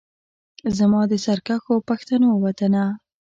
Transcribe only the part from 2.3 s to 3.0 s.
وطنه